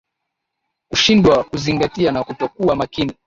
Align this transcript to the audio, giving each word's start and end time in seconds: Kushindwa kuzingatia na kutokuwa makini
Kushindwa 0.89 1.43
kuzingatia 1.43 2.11
na 2.11 2.23
kutokuwa 2.23 2.75
makini 2.75 3.13